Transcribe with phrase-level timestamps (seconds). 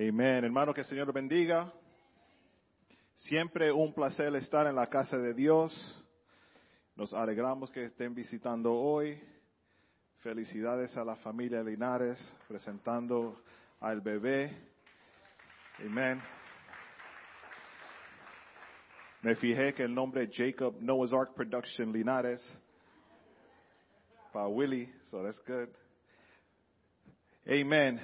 [0.00, 0.44] Amén.
[0.44, 1.72] Hermano, que el Señor bendiga.
[3.16, 6.04] Siempre un placer estar en la casa de Dios.
[6.94, 9.20] Nos alegramos que estén visitando hoy.
[10.18, 12.16] Felicidades a la familia Linares
[12.46, 13.42] presentando
[13.80, 14.56] al bebé.
[15.80, 16.22] Amén.
[19.22, 22.40] Me fijé que el nombre Jacob Noah's Ark Production Linares
[24.32, 25.68] para Willie, so that's good.
[27.48, 28.00] Amen.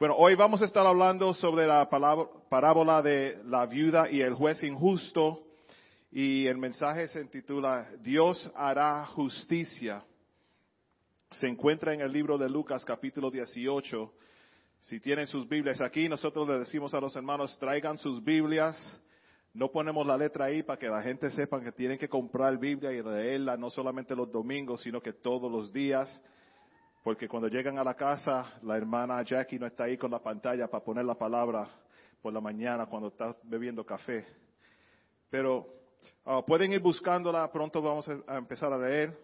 [0.00, 4.62] Bueno, hoy vamos a estar hablando sobre la parábola de la viuda y el juez
[4.62, 5.42] injusto
[6.10, 10.02] y el mensaje se titula Dios hará justicia.
[11.32, 14.10] Se encuentra en el libro de Lucas capítulo 18.
[14.80, 18.78] Si tienen sus Biblias aquí, nosotros le decimos a los hermanos, traigan sus Biblias.
[19.52, 22.90] No ponemos la letra ahí para que la gente sepa que tienen que comprar Biblia
[22.90, 26.08] y leerla no solamente los domingos, sino que todos los días
[27.02, 30.68] porque cuando llegan a la casa, la hermana Jackie no está ahí con la pantalla
[30.68, 31.68] para poner la palabra
[32.20, 34.26] por la mañana cuando está bebiendo café.
[35.30, 35.66] Pero
[36.26, 39.16] ah, pueden ir buscándola, pronto vamos a empezar a leer.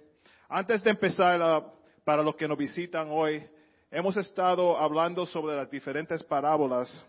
[0.48, 1.70] Antes de empezar, ah,
[2.04, 3.46] para los que nos visitan hoy,
[3.90, 7.04] hemos estado hablando sobre las diferentes parábolas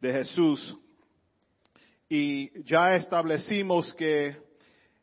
[0.00, 0.76] de Jesús
[2.08, 4.36] y ya establecimos que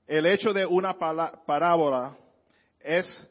[0.08, 2.16] el hecho de una parábola
[2.80, 3.30] es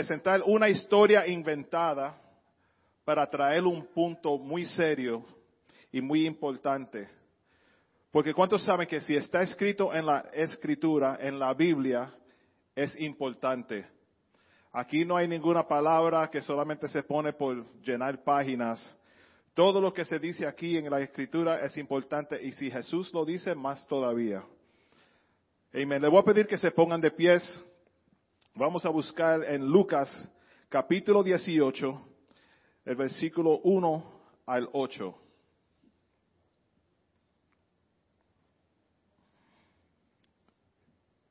[0.00, 2.18] presentar una historia inventada
[3.04, 5.22] para traer un punto muy serio
[5.92, 7.06] y muy importante.
[8.10, 12.14] Porque ¿cuántos saben que si está escrito en la escritura, en la Biblia,
[12.74, 13.86] es importante?
[14.72, 18.80] Aquí no hay ninguna palabra que solamente se pone por llenar páginas.
[19.52, 23.26] Todo lo que se dice aquí en la escritura es importante y si Jesús lo
[23.26, 24.42] dice, más todavía.
[25.74, 26.00] Amén.
[26.00, 27.42] Le voy a pedir que se pongan de pies.
[28.54, 30.10] Vamos a buscar en Lucas
[30.68, 32.08] capítulo 18,
[32.84, 35.14] el versículo 1 al 8.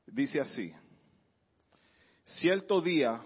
[0.06, 0.72] Dice así,
[2.24, 3.22] cierto día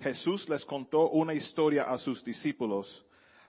[0.00, 3.06] Jesús les contó una historia a sus discípulos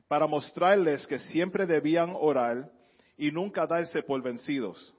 [0.07, 2.72] para mostrarles que siempre debían orar
[3.17, 4.94] y nunca darse por vencidos.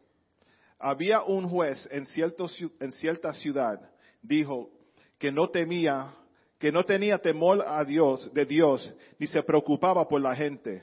[0.81, 2.05] Había un juez en,
[2.81, 3.81] en cierta ciudad,
[4.21, 4.80] dijo,
[5.21, 6.15] que no temía,
[6.59, 10.83] que no tenía temor a Dios, de Dios, ni se preocupaba por la gente.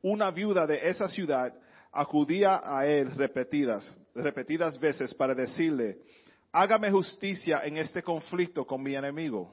[0.00, 1.52] Una viuda de esa ciudad
[1.92, 5.98] acudía a él repetidas, repetidas veces para decirle,
[6.50, 9.52] hágame justicia en este conflicto con mi enemigo.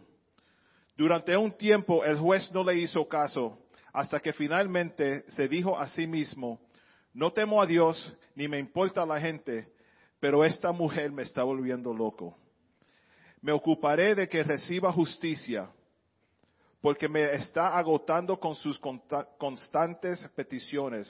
[0.96, 3.60] Durante un tiempo el juez no le hizo caso,
[3.92, 6.62] hasta que finalmente se dijo a sí mismo,
[7.14, 9.68] no temo a Dios ni me importa la gente,
[10.22, 12.38] pero esta mujer me está volviendo loco
[13.42, 15.70] me ocuparé de que reciba justicia,
[16.82, 18.80] porque me está agotando con sus
[19.38, 21.10] constantes peticiones.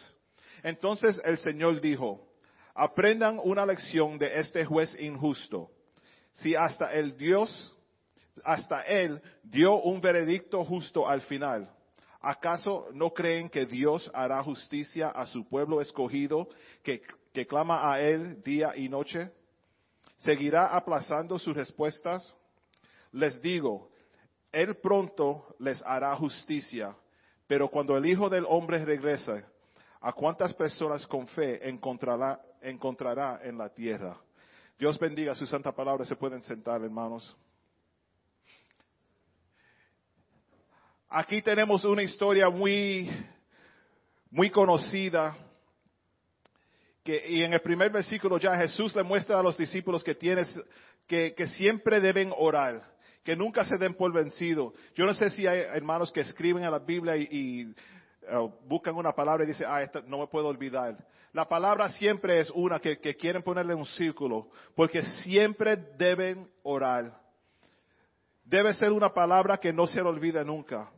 [0.64, 2.28] Entonces el Señor dijo,
[2.74, 5.70] aprendan una lección de este juez injusto.
[6.34, 7.78] Si hasta el Dios,
[8.44, 11.70] hasta él dio un veredicto justo al final,
[12.22, 16.48] ¿acaso no creen que Dios hará justicia a su pueblo escogido
[16.84, 17.02] que,
[17.34, 19.32] que clama a él día y noche?
[20.20, 22.36] ¿Seguirá aplazando sus respuestas?
[23.12, 23.90] Les digo,
[24.52, 26.96] Él pronto les hará justicia,
[27.48, 29.46] pero cuando el Hijo del Hombre regrese,
[30.02, 34.18] ¿a cuántas personas con fe encontrará, encontrará en la tierra?
[34.78, 36.06] Dios bendiga su santa palabra.
[36.06, 37.36] Se pueden sentar, hermanos.
[41.08, 43.10] Aquí tenemos una historia muy,
[44.30, 45.36] muy conocida
[47.12, 50.48] y en el primer versículo ya Jesús le muestra a los discípulos que, tienes,
[51.08, 52.84] que, siempre deben orar,
[53.24, 54.74] que nunca se den por vencido.
[54.96, 57.74] Yo no sé si hay hermanos que escriben a la Biblia y,
[58.32, 60.98] uh, buscan una palabra y dicen, ah, esta no me puedo olvidar.
[61.34, 67.20] La palabra siempre es una que, quieren ponerle un círculo, porque siempre deben orar.
[68.44, 70.92] Debe ser una palabra que no se le olvide nunca.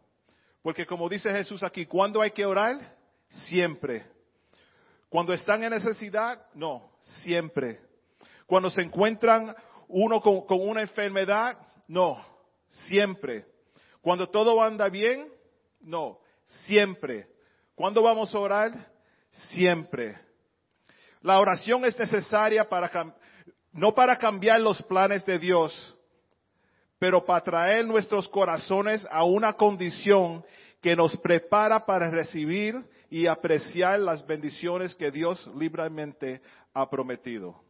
[0.62, 2.96] Porque como dice Jesús aquí, ¿cuándo hay que orar?
[3.48, 4.06] Siempre.
[5.12, 7.82] Cuando están en necesidad, no, siempre.
[8.46, 9.54] Cuando se encuentran
[9.90, 11.58] uno con, una enfermedad,
[11.90, 12.26] no,
[12.88, 13.46] siempre.
[14.00, 15.28] Cuando todo anda bien,
[15.82, 16.18] no,
[16.66, 17.28] siempre.
[17.76, 18.88] ¿Cuándo vamos a orar?
[19.50, 20.18] Siempre.
[21.22, 23.14] La oración es necesaria para,
[23.74, 26.00] no para cambiar los planes de Dios,
[27.00, 30.46] pero para traer nuestros corazones a una condición
[30.82, 32.82] que nos prepara para recibir
[33.12, 36.42] y apreciar las bendiciones que Dios libremente
[36.74, 37.62] ha prometido.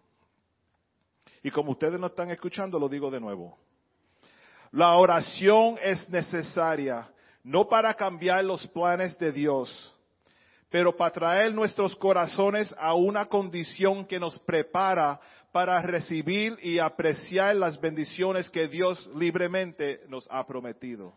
[1.41, 3.57] Y como ustedes no están escuchando, lo digo de nuevo.
[4.71, 7.09] La oración es necesaria,
[7.43, 9.97] no para cambiar los planes de Dios,
[10.69, 15.19] pero para traer nuestros corazones a una condición que nos prepara
[15.51, 21.13] para recibir y apreciar las bendiciones que Dios libremente nos ha prometido.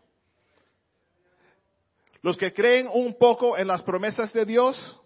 [2.25, 4.99] Los que creen un poco en las promesas de Dios,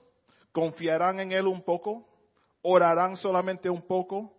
[0.54, 2.07] confiarán en Él un poco,
[2.62, 4.38] orarán solamente un poco,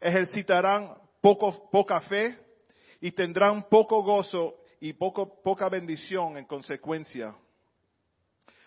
[0.00, 2.34] ejercitarán poca fe
[3.02, 7.34] y tendrán poco gozo y poca bendición en consecuencia.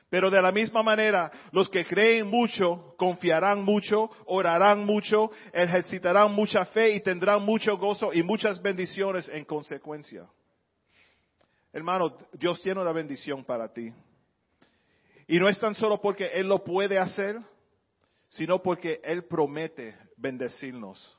[0.08, 6.66] Pero de la misma manera, los que creen mucho, confiarán mucho, orarán mucho, ejercitarán mucha
[6.66, 10.28] fe y tendrán mucho gozo y muchas bendiciones en consecuencia.
[11.74, 13.94] Hermano, Dios tiene una bendición para ti.
[15.28, 17.40] Y no es tan solo porque Él lo puede hacer,
[18.30, 21.18] sino porque Él promete bendecirnos.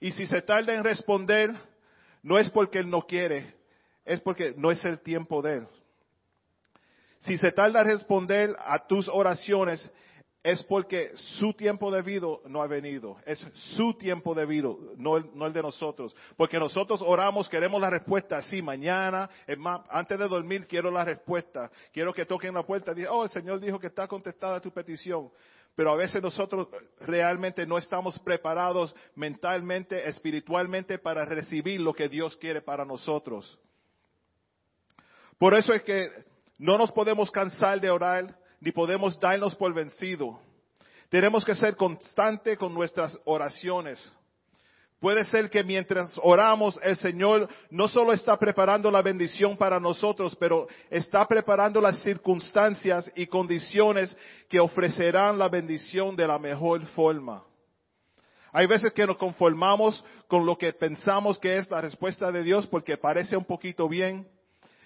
[0.00, 1.54] Y si se tarda en responder,
[2.22, 3.54] no es porque Él no quiere,
[4.04, 5.68] es porque no es el tiempo de Él.
[7.20, 9.90] Si se tarda en responder a tus oraciones,
[10.42, 13.16] es porque su tiempo debido no ha venido.
[13.24, 13.38] Es
[13.76, 16.14] su tiempo debido, no el, no el de nosotros.
[16.36, 19.30] Porque nosotros oramos, queremos la respuesta así mañana.
[19.46, 21.70] Es más, antes de dormir quiero la respuesta.
[21.92, 24.72] Quiero que toquen la puerta y digan, oh, el Señor dijo que está contestada tu
[24.72, 25.30] petición.
[25.76, 26.68] Pero a veces nosotros
[27.00, 33.58] realmente no estamos preparados mentalmente, espiritualmente para recibir lo que Dios quiere para nosotros.
[35.38, 36.10] Por eso es que
[36.58, 40.38] no nos podemos cansar de orar, ni podemos darnos por vencido.
[41.08, 44.00] Tenemos que ser constante con nuestras oraciones.
[45.00, 50.36] Puede ser que mientras oramos, el Señor no solo está preparando la bendición para nosotros,
[50.36, 54.16] pero está preparando las circunstancias y condiciones
[54.48, 57.42] que ofrecerán la bendición de la mejor forma.
[58.52, 62.68] Hay veces que nos conformamos con lo que pensamos que es la respuesta de Dios
[62.68, 64.28] porque parece un poquito bien.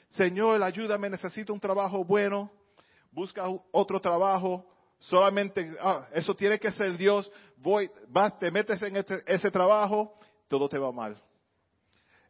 [0.09, 2.51] Señor, ayúdame, necesito un trabajo bueno
[3.17, 4.63] busca otro trabajo,
[4.99, 10.13] solamente, ah, eso tiene que ser Dios, voy, vas, te metes en este, ese trabajo,
[10.49, 11.17] todo te va mal.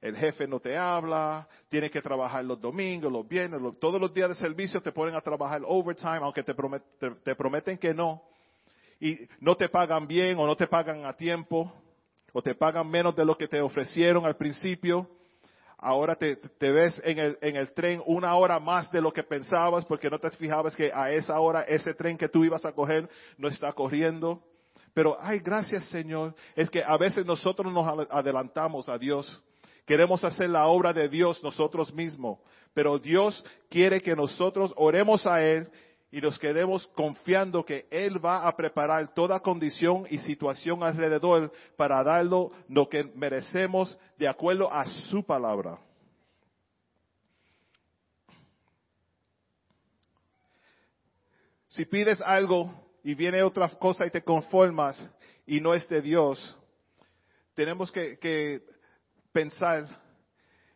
[0.00, 4.29] El jefe no te habla, tienes que trabajar los domingos, los viernes, todos los días
[4.29, 8.23] de servicio te ponen a trabajar overtime, aunque te, te prometen que no.
[9.00, 11.73] Y no te pagan bien o no te pagan a tiempo,
[12.33, 15.11] o te pagan menos de lo que te ofrecieron al principio
[15.78, 19.84] ahora te, ves en el, en el, tren una hora más de lo que pensabas
[19.84, 23.08] porque no te fijabas que a esa hora ese tren que tú ibas a coger
[23.37, 24.43] no está corriendo.
[24.94, 29.43] Pero, ay, gracias Señor, es que a veces nosotros nos adelantamos a Dios.
[29.84, 32.38] Queremos hacer la obra de Dios nosotros mismos,
[32.75, 35.70] pero Dios quiere que nosotros oremos a Él
[36.16, 42.02] y nos quedemos confiando que Él va a preparar toda condición y situación alrededor para
[42.02, 45.78] darlo lo que merecemos de acuerdo a su palabra.
[51.68, 52.70] Si pides algo
[53.04, 54.98] y viene otra cosa y te conformas
[55.46, 56.58] y no es de Dios,
[57.52, 58.62] tenemos que, que
[59.32, 59.86] pensar,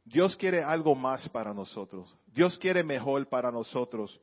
[0.05, 2.15] Dios quiere algo más para nosotros.
[2.27, 4.21] Dios quiere mejor para nosotros.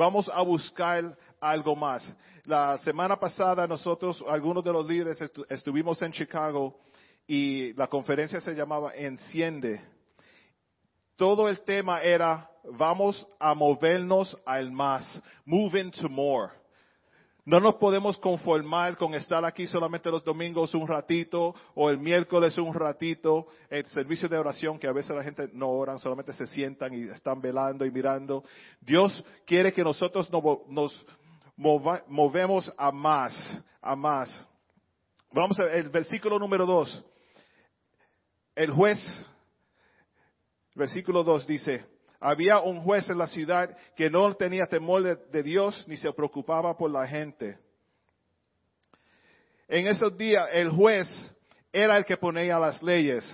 [0.00, 2.10] Vamos a buscar algo más.
[2.46, 5.20] La semana pasada nosotros, algunos de los líderes,
[5.50, 6.74] estuvimos en Chicago
[7.26, 9.78] y la conferencia se llamaba Enciende.
[11.16, 16.50] Todo el tema era, vamos a movernos al más, moving to more.
[17.50, 22.56] No nos podemos conformar con estar aquí solamente los domingos un ratito o el miércoles
[22.58, 26.46] un ratito, el servicio de oración que a veces la gente no oran, solamente se
[26.46, 28.44] sientan y están velando y mirando.
[28.80, 30.30] Dios quiere que nosotros
[30.68, 31.04] nos,
[31.56, 33.34] movemos a más,
[33.82, 34.46] a más.
[35.32, 37.04] Vamos a ver el versículo número dos.
[38.54, 39.00] El juez,
[40.76, 41.84] versículo dos dice,
[42.20, 46.76] había un juez en la ciudad que no tenía temor de, Dios ni se preocupaba
[46.76, 47.58] por la gente.
[49.66, 51.08] En esos días el juez
[51.72, 53.24] era el que ponía las leyes.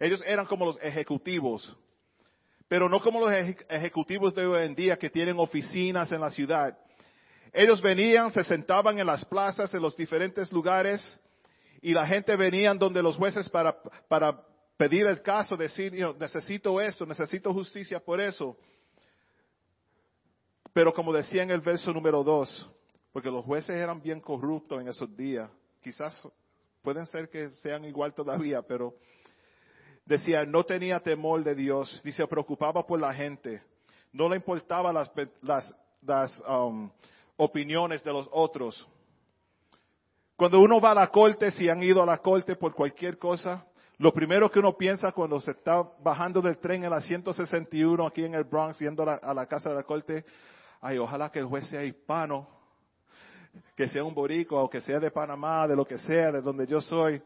[0.00, 1.76] Ellos eran como los ejecutivos,
[2.66, 3.30] pero no como los
[3.68, 6.76] ejecutivos de hoy en día que tienen oficinas en la ciudad.
[7.52, 11.18] Ellos venían, se sentaban en las plazas, en los diferentes lugares,
[11.80, 13.76] y la gente venía donde los jueces para,
[14.08, 14.40] para
[14.78, 18.56] pedir el caso, decir, necesito eso, necesito justicia por eso.
[20.72, 22.70] Pero como decía en el verso número dos,
[23.12, 25.50] porque los jueces eran bien corruptos en esos días,
[25.82, 26.26] quizás
[26.80, 28.94] pueden ser que sean igual todavía, pero
[30.06, 33.60] decía, no tenía temor de Dios, ni se preocupaba por la gente,
[34.12, 35.10] no le importaban las,
[35.42, 36.88] las, las um,
[37.36, 38.88] opiniones de los otros.
[40.36, 43.66] Cuando uno va a la corte, si han ido a la corte por cualquier cosa,
[43.98, 48.24] Lo primero que uno piensa cuando se está bajando del tren en la 161 aquí
[48.24, 50.24] en el Bronx, yendo a la, casa de la corte,
[50.80, 52.46] ay, ojalá que el juez sea hispano,
[53.74, 56.64] que sea un boricua o que sea de Panamá, de lo que sea, de donde
[56.68, 57.20] yo soy.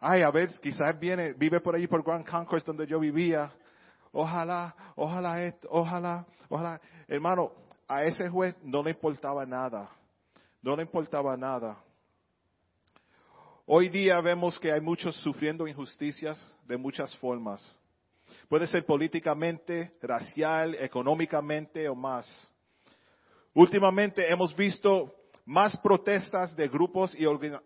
[0.00, 3.52] Ay, a ver, quizás viene, vive por ahí por Grand Concourse donde yo vivía.
[4.12, 6.80] Ojalá, ojalá esto, ojalá, ojalá.
[7.06, 7.52] Hermano,
[7.86, 9.90] a ese juez no le importaba nada.
[10.62, 11.76] No le importaba nada.
[13.64, 17.62] Hoy día vemos que hay muchos sufriendo injusticias de muchas formas.
[18.48, 22.26] Puede ser políticamente, racial, económicamente o más.
[23.54, 25.14] Últimamente hemos visto
[25.44, 27.24] más protestas de grupos y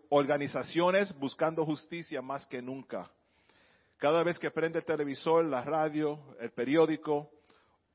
[0.09, 3.09] organizaciones buscando justicia más que nunca.
[3.97, 7.31] Cada vez que prende el televisor, la radio, el periódico,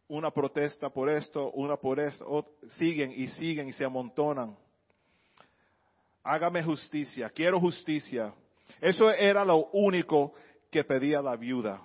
[0.08, 4.56] una protesta por esto, una por esto, siguen y siguen y se amontonan
[6.22, 8.32] hágame justicia, quiero justicia.
[8.80, 10.34] Eso era lo único
[10.70, 11.82] que pedía la viuda.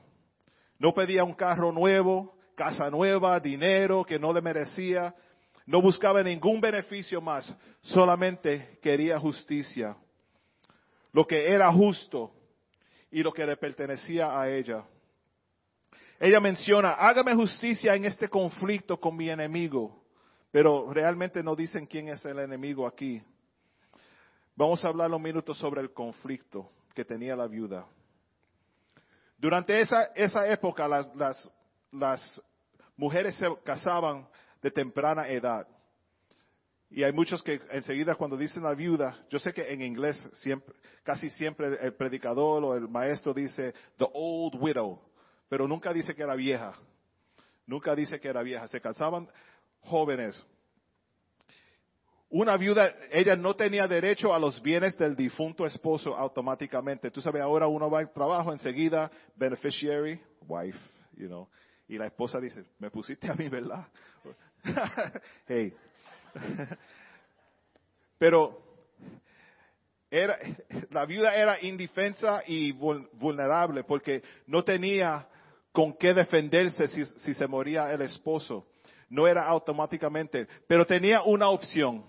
[0.79, 5.13] No pedía un carro nuevo, casa nueva, dinero que no le merecía.
[5.65, 9.97] No buscaba ningún beneficio más, solamente quería justicia.
[11.11, 12.31] Lo que era justo
[13.11, 14.83] y lo que le pertenecía a ella.
[16.19, 20.03] Ella menciona, hágame justicia en este conflicto con mi enemigo,
[20.51, 23.21] pero realmente no dicen quién es el enemigo aquí.
[24.57, 27.85] Vamos a hablar un minuto sobre el conflicto que tenía la viuda.
[29.37, 31.51] Durante esa, esa época las, las,
[31.91, 32.41] las
[32.95, 34.27] mujeres se casaban
[34.63, 35.67] de temprana edad.
[36.89, 40.73] Y hay muchos que enseguida cuando dicen la viuda, yo sé que en inglés siempre,
[41.03, 44.99] casi siempre el predicador o el maestro dice the old widow,
[45.49, 46.73] pero nunca dice que era vieja.
[47.67, 48.67] Nunca dice que era vieja.
[48.69, 49.29] Se casaban
[49.81, 50.43] jóvenes.
[52.29, 57.09] Una viuda, ella no tenía derecho a los bienes del difunto esposo automáticamente.
[57.09, 60.77] Tú sabes, ahora uno va al trabajo enseguida, beneficiary, wife,
[61.15, 61.47] you know.
[61.87, 63.87] Y la esposa dice, me pusiste a mí, ¿verdad?
[65.47, 65.73] hey.
[68.17, 68.61] Pero
[70.11, 70.37] era,
[70.89, 75.27] la viuda era indefensa y vulnerable porque no tenía
[75.71, 78.67] con qué defenderse si, si se moría el esposo.
[79.09, 82.03] No era automáticamente, pero tenía una opción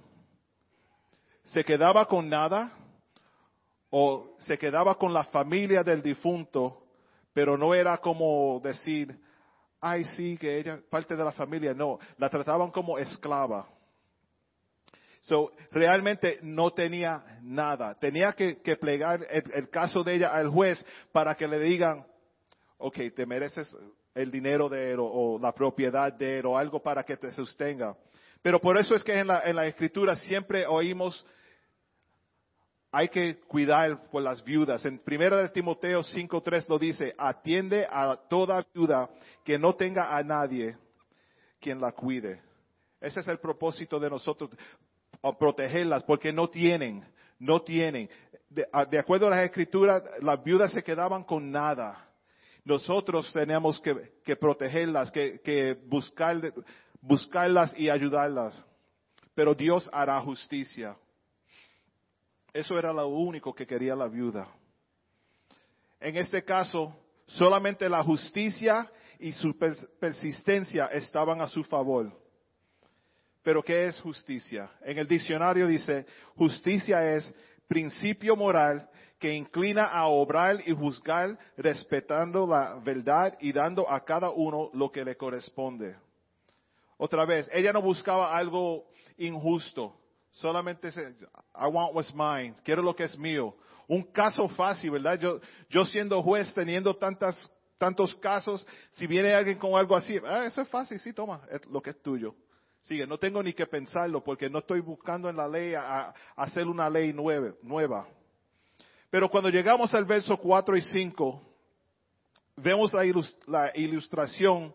[1.52, 2.72] se quedaba con nada
[3.90, 6.82] o se quedaba con la familia del difunto,
[7.32, 9.18] pero no era como decir,
[9.80, 13.66] ay sí, que ella parte de la familia, no, la trataban como esclava.
[15.22, 17.94] So, realmente no tenía nada.
[17.98, 22.06] Tenía que, plegar el, caso de ella al juez para que le digan,
[22.78, 23.76] ok, te mereces
[24.14, 27.96] el dinero de él o, la propiedad de él o algo para que te sostenga.
[28.42, 31.26] Pero por eso es que en la, en la escritura siempre oímos
[32.98, 34.84] hay que cuidar por las viudas.
[34.84, 39.08] En 1 de Timoteo 5.3 lo dice, atiende a toda viuda
[39.44, 40.76] que no tenga a nadie
[41.60, 42.42] quien la cuide.
[43.00, 44.50] Ese es el propósito de nosotros,
[45.38, 47.04] protegerlas, porque no tienen,
[47.38, 48.10] no tienen.
[48.50, 48.66] De,
[48.98, 52.04] acuerdo a las escrituras, las viudas se quedaban con nada.
[52.64, 56.52] Nosotros tenemos que, protegerlas, que, que buscar,
[57.00, 58.60] buscarlas y ayudarlas.
[59.36, 60.96] Pero Dios hará justicia.
[62.58, 64.48] Eso era lo único que quería la viuda.
[66.00, 66.92] En este caso,
[67.24, 69.56] solamente la justicia y su
[70.00, 72.12] persistencia estaban a su favor.
[73.44, 74.68] Pero ¿qué es justicia?
[74.82, 77.32] En el diccionario dice, justicia es
[77.68, 84.30] principio moral que inclina a obrar y juzgar respetando la verdad y dando a cada
[84.30, 85.94] uno lo que le corresponde.
[86.96, 89.94] Otra vez, ella no buscaba algo injusto.
[90.38, 93.56] Solamente se, I want what's mine, quiero lo que es mío.
[93.88, 95.18] Un caso fácil, ¿verdad?
[95.18, 97.36] Yo, yo siendo juez, teniendo tantas,
[97.76, 101.66] tantos casos, si viene alguien con algo así, ah, eso es fácil, sí, toma, es
[101.66, 102.36] lo que es tuyo.
[102.82, 106.68] Sigue, no tengo ni que pensarlo porque no estoy buscando en la ley a, hacer
[106.68, 108.06] una ley nueva, nueva.
[109.10, 111.42] Pero cuando llegamos al verso 4 y 5,
[112.56, 114.72] vemos la ilustración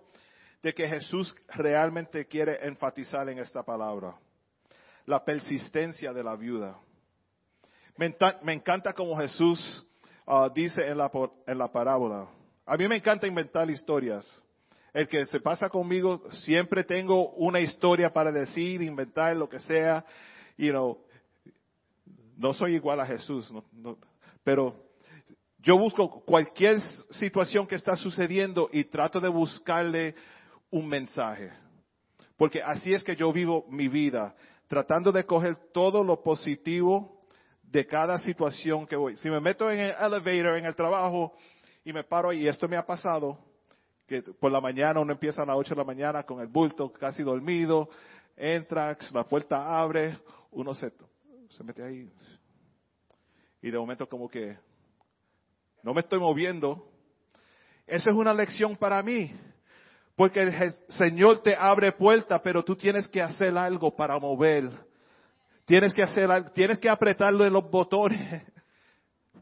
[0.62, 4.14] de que Jesús realmente quiere enfatizar en esta palabra
[5.06, 6.78] la persistencia de la viuda.
[7.98, 9.86] Me, encanta como Jesús
[10.26, 11.12] ah, dice en la,
[11.46, 12.28] en la parábola.
[12.66, 14.26] A mí me encanta inventar historias.
[14.94, 20.06] El que se pasa conmigo, siempre tengo una historia para decir, inventar lo que sea.
[20.58, 20.98] You know,
[22.38, 23.52] no soy igual a Jesús,
[24.44, 24.76] pero
[25.60, 26.80] yo busco cualquier
[27.12, 30.16] situación que está sucediendo y trato de buscarle
[30.70, 31.52] un mensaje.
[32.38, 34.36] Porque así es que yo vivo mi vida
[34.74, 37.20] tratando de coger todo lo positivo
[37.62, 39.16] de cada situación que voy.
[39.18, 41.32] Si me meto en el elevator, en el trabajo,
[41.86, 43.38] y me paro y esto me ha pasado,
[44.08, 46.92] que por la mañana uno empieza a las 8 de la mañana con el bulto
[46.92, 47.88] casi dormido,
[48.36, 50.18] entra, la puerta abre,
[50.50, 50.92] uno se,
[51.50, 52.12] se mete ahí.
[53.62, 54.58] Y de momento como que
[55.84, 56.84] no me estoy moviendo.
[57.86, 59.32] Esa es una lección para mí.
[60.16, 64.70] Porque el Señor te abre puerta, pero tú tienes que hacer algo para mover.
[65.66, 68.44] Tienes que hacer algo, tienes que apretarlo en los botones.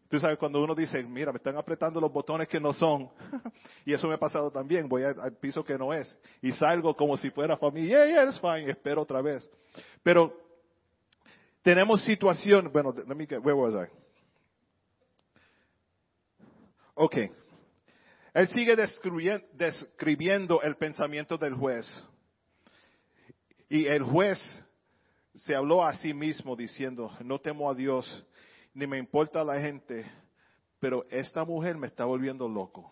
[0.07, 3.09] Tú sabes, cuando uno dice, mira, me están apretando los botones que no son.
[3.85, 4.89] y eso me ha pasado también.
[4.89, 6.19] Voy al piso que no es.
[6.41, 8.05] Y salgo como si fuera familia.
[8.05, 8.69] Yeah, yeah, it's fine.
[8.69, 9.49] Espero otra vez.
[10.03, 10.37] Pero
[11.61, 12.69] tenemos situación.
[12.73, 13.89] Bueno, let me get, where was I?
[16.95, 17.15] Ok.
[18.33, 21.85] Él sigue describiendo el pensamiento del juez.
[23.67, 24.39] Y el juez
[25.35, 28.25] se habló a sí mismo diciendo, no temo a Dios,
[28.73, 30.09] ni me importa la gente,
[30.79, 32.91] pero esta mujer me está volviendo loco.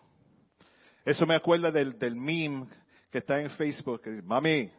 [1.04, 2.66] Eso me acuerda del, del meme
[3.10, 4.70] que está en Facebook, mami,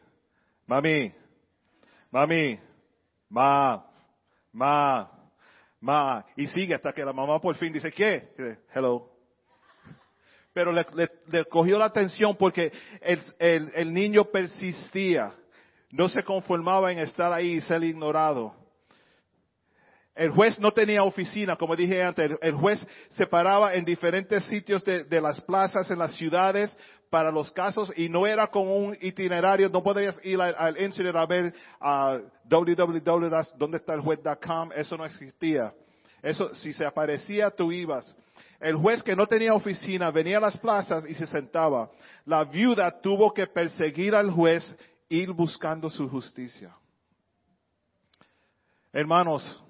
[0.68, 1.12] mami,
[2.12, 2.60] mami,
[3.30, 3.86] ma,
[4.52, 5.12] ma,
[5.80, 8.60] ma, y sigue hasta que la mamá por fin dice, ¿qué?
[8.74, 9.11] Hello.
[10.54, 10.86] Pero le,
[11.50, 15.34] cogió la atención porque el, el niño persistía,
[15.92, 18.54] no se conformaba en estar ahí y ser ignorado.
[20.16, 22.32] El juez no tenía oficina, como dije antes.
[22.42, 26.76] El juez se paraba en diferentes sitios de, las plazas, en las ciudades,
[27.10, 29.70] para los casos y no era con un itinerario.
[29.70, 34.72] No podías ir al, al internet a ver a www.dondeestaeljuez.com.
[34.76, 35.74] Eso no existía.
[36.22, 38.14] Eso, si se aparecía, tú ibas.
[38.62, 41.90] El juez que no tenía oficina venía a las plazas y se sentaba.
[42.26, 44.64] La viuda tuvo que perseguir al juez,
[45.10, 46.76] ir buscando su justicia.
[48.94, 49.64] Hermanos,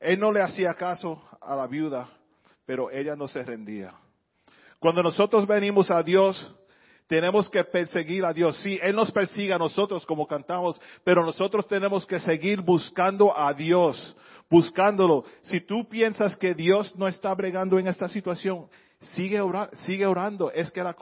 [0.00, 2.08] él no le hacía caso a la viuda,
[2.66, 3.94] pero ella no se rendía.
[4.80, 6.56] Cuando nosotros venimos a Dios,
[7.08, 8.56] tenemos que perseguir a Dios.
[8.58, 13.52] Sí, Él nos persigue a nosotros como cantamos, pero nosotros tenemos que seguir buscando a
[13.54, 14.16] Dios,
[14.50, 15.24] buscándolo.
[15.42, 18.68] Si tú piensas que Dios no está bregando en esta situación,
[19.14, 19.40] sigue,
[19.86, 20.50] sigue orando.
[20.50, 20.96] Es que la,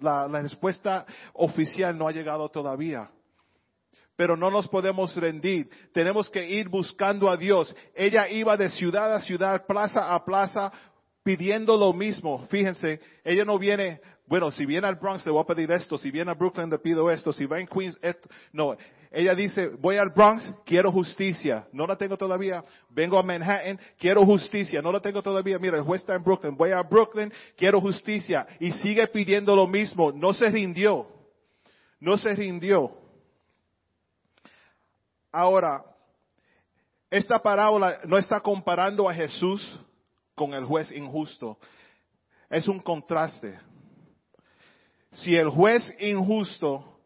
[0.00, 3.10] la respuesta oficial no ha llegado todavía
[4.18, 5.70] pero no nos podemos rendir.
[5.92, 7.72] Tenemos que ir buscando a Dios.
[7.94, 10.72] Ella iba de ciudad a ciudad, plaza a plaza,
[11.22, 12.44] pidiendo lo mismo.
[12.48, 16.10] Fíjense, ella no viene, bueno, si viene al Bronx le voy a pedir esto, si
[16.10, 18.28] viene a Brooklyn le pido esto, si va en Queens, esto.
[18.52, 18.76] No,
[19.10, 21.66] ella dice, voy al Bronx, quiero justicia.
[21.72, 22.62] No la tengo todavía.
[22.90, 24.82] Vengo a Manhattan, quiero justicia.
[24.82, 25.58] No la tengo todavía.
[25.58, 26.56] Mira, el juez está en Brooklyn.
[26.56, 28.46] Voy a Brooklyn, quiero justicia.
[28.60, 30.12] Y sigue pidiendo lo mismo.
[30.12, 31.06] No se rindió.
[32.00, 32.92] No se rindió.
[35.32, 35.84] Ahora,
[37.10, 39.80] esta parábola no está comparando a Jesús
[40.34, 41.58] con el juez injusto.
[42.50, 43.58] Es un contraste.
[45.12, 46.97] Si el juez injusto,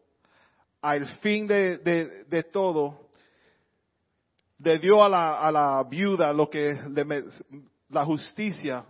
[0.83, 3.07] al fin de, todo,
[4.59, 6.77] le dio a la, viuda lo que
[7.87, 8.83] la justicia,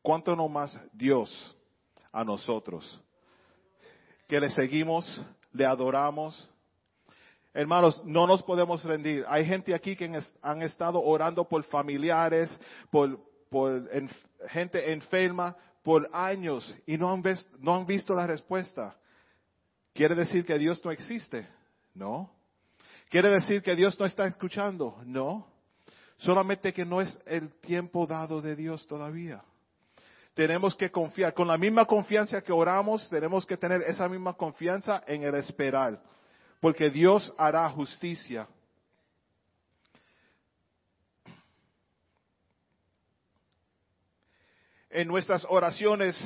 [0.00, 1.56] ¿cuánto no más Dios
[2.12, 3.02] a nosotros?
[4.28, 5.20] Que le seguimos,
[5.52, 6.48] le adoramos,
[7.54, 9.26] Hermanos, no nos podemos rendir.
[9.28, 12.58] Hay gente aquí que han estado orando por familiares,
[12.90, 13.18] por,
[14.48, 17.22] gente enferma por años y no han,
[17.58, 18.96] no han visto la respuesta.
[19.92, 21.46] ¿Quiere decir que Dios no existe?
[21.94, 22.30] No.
[23.10, 25.00] ¿Quiere decir que Dios no está escuchando?
[25.04, 25.46] No.
[26.16, 29.42] Solamente que no es el tiempo dado de Dios todavía.
[30.34, 31.34] Tenemos que confiar.
[31.34, 36.00] Con la misma confianza que oramos, tenemos que tener esa misma confianza en el esperar
[36.62, 38.46] porque Dios hará justicia.
[44.88, 46.16] En nuestras oraciones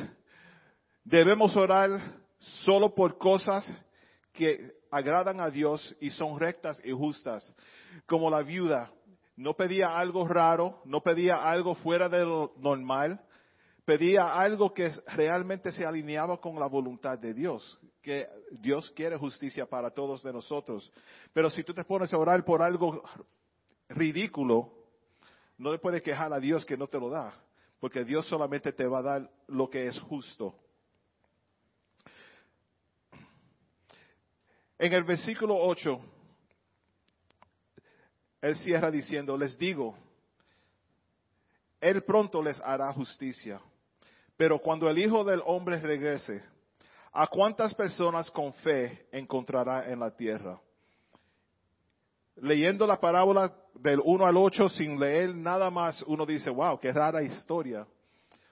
[1.04, 1.98] debemos orar
[2.38, 3.66] solo por cosas
[4.32, 7.54] que agradan a Dios y son rectas y justas.
[8.06, 8.92] Como la viuda,
[9.36, 13.20] no pedía algo raro, no pedía algo fuera de lo normal,
[13.84, 19.66] pedía algo que realmente se alineaba con la voluntad de Dios, que Dios quiere justicia
[19.66, 20.92] para todos de nosotros.
[21.32, 23.02] Pero si tú te pones a orar por algo
[23.88, 24.72] ridículo,
[25.58, 27.32] no le puedes quejar a Dios que no te lo da,
[27.78, 30.54] porque Dios solamente te va a dar lo que es justo.
[34.78, 36.00] En el versículo 8,
[38.42, 39.96] Él cierra diciendo, les digo,
[41.80, 43.60] Él pronto les hará justicia
[44.36, 46.44] pero cuando el Hijo del Hombre regrese,
[47.12, 50.60] ¿a cuántas personas con fe encontrará en la tierra?
[52.38, 56.92] leyendo la parábola del 1 al 8 sin leer nada más, uno dice, wow, qué
[56.92, 57.86] rara historia.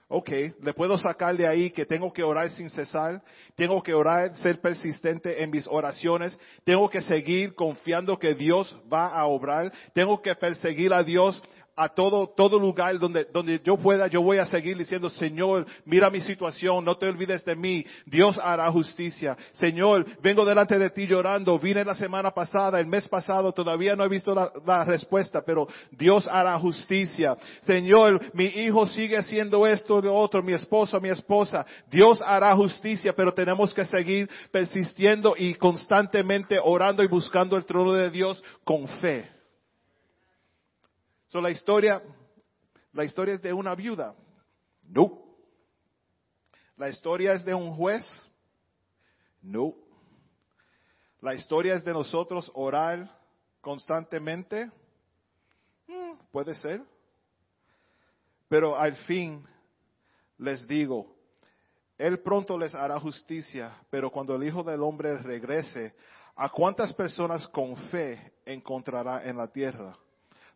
[0.07, 0.29] Ok,
[0.61, 3.23] le puedo sacar de ahí que tengo que orar sin cesar,
[3.55, 9.07] tengo que orar, ser persistente en mis oraciones, tengo que seguir confiando que Dios va
[9.07, 11.41] a obrar, tengo que perseguir a Dios
[11.75, 16.09] a todo, todo lugar donde, donde yo pueda, yo voy a seguir diciendo, Señor, mira
[16.09, 19.35] mi situación, no te olvides de mí, Dios hará justicia.
[19.53, 24.05] Señor, vengo delante de ti llorando, vine la semana pasada, el mes pasado, todavía no
[24.05, 27.35] he visto la, la respuesta, pero Dios hará justicia.
[27.61, 33.13] Señor, mi hijo sigue haciendo esto, de otro, mi esposo, mi esposa, Dios hará justicia,
[33.13, 38.87] pero tenemos que seguir persistiendo y constantemente orando y buscando el trono de Dios con
[38.87, 39.34] fe
[41.41, 42.01] la historia,
[42.93, 44.15] la historia es de una viuda.
[44.83, 45.23] No.
[46.77, 48.03] La historia es de un juez.
[49.41, 49.73] No.
[51.21, 53.09] La historia es de nosotros orar
[53.61, 54.69] constantemente.
[55.87, 56.83] Mm, puede ser.
[58.47, 59.43] Pero al fin
[60.37, 61.15] les digo,
[61.97, 65.95] Él pronto les hará justicia, pero cuando el Hijo del Hombre regrese,
[66.35, 69.97] ¿a cuántas personas con fe encontrará en la tierra?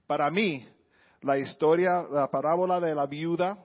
[0.10, 0.68] Para mí,
[1.22, 3.64] la historia, la parábola de la viuda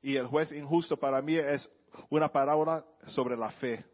[0.00, 1.70] y el juez injusto, para mí es
[2.08, 3.84] una parábola sobre la fe.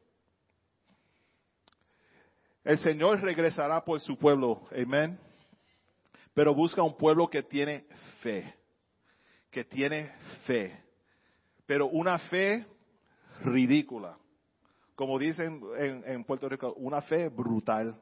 [2.62, 5.18] El Señor regresará por su pueblo, amén.
[6.32, 7.86] Pero busca un pueblo que tiene
[8.20, 8.54] fe,
[9.50, 10.12] que tiene
[10.46, 10.80] fe,
[11.66, 12.64] pero una fe
[13.42, 14.16] ridícula,
[14.94, 18.00] como dicen en, en Puerto Rico, una fe brutal.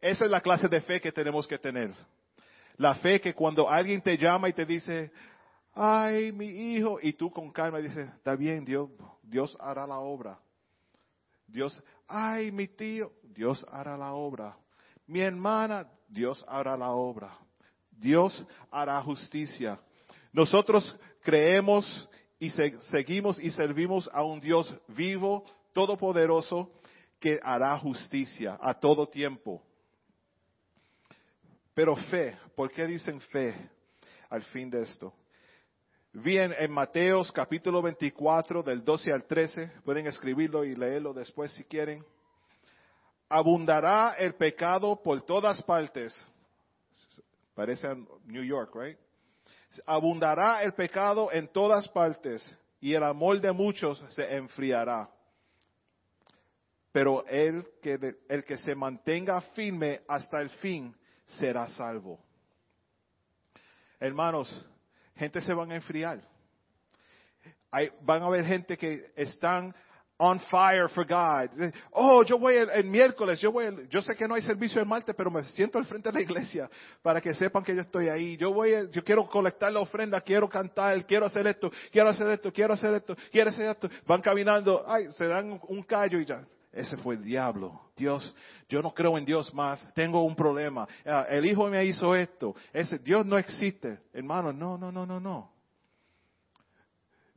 [0.00, 1.92] Esa es la clase de fe que tenemos que tener.
[2.76, 5.10] La fe que cuando alguien te llama y te dice,
[5.72, 8.90] ay, mi hijo, y tú con calma dices, está bien, Dios,
[9.22, 10.38] Dios hará la obra.
[11.46, 14.56] Dios, ay, mi tío, Dios hará la obra.
[15.06, 17.36] Mi hermana, Dios hará la obra.
[17.90, 19.80] Dios hará justicia.
[20.32, 26.70] Nosotros creemos y seguimos y servimos a un Dios vivo, todopoderoso,
[27.18, 29.62] que hará justicia a todo tiempo.
[31.76, 33.54] Pero fe, ¿por qué dicen fe
[34.30, 35.12] al fin de esto?
[36.10, 41.64] Bien, en Mateos capítulo 24 del 12 al 13, pueden escribirlo y leerlo después si
[41.64, 42.02] quieren.
[43.28, 46.16] Abundará el pecado por todas partes.
[47.54, 47.88] Parece
[48.24, 48.98] New York, right?
[49.84, 55.10] Abundará el pecado en todas partes y el amor de muchos se enfriará.
[56.90, 57.98] Pero el que,
[58.30, 62.18] el que se mantenga firme hasta el fin, será salvo.
[63.98, 64.66] Hermanos,
[65.16, 66.20] gente se van a enfriar.
[67.70, 69.74] Hay, van a haber gente que están
[70.18, 71.72] on fire for God.
[71.92, 75.14] Oh, yo voy el, miércoles, yo voy, yo sé que no hay servicio el martes,
[75.14, 76.70] pero me siento al frente de la iglesia
[77.02, 78.36] para que sepan que yo estoy ahí.
[78.36, 82.52] Yo voy, yo quiero colectar la ofrenda, quiero cantar, quiero hacer esto, quiero hacer esto,
[82.52, 83.90] quiero hacer esto, quiero hacer esto.
[84.06, 86.46] Van caminando, ay, se dan un callo y ya.
[86.76, 87.80] Ese fue el diablo.
[87.96, 88.34] Dios,
[88.68, 89.82] yo no creo en Dios más.
[89.94, 90.86] Tengo un problema.
[91.06, 92.54] Ah, el hijo me hizo esto.
[92.70, 93.98] Ese Dios no existe.
[94.12, 95.50] Hermano, no, no, no, no, no.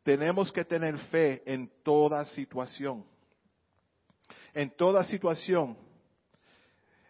[0.04, 3.06] Tenemos que tener fe en toda situación.
[4.54, 5.78] En toda situación.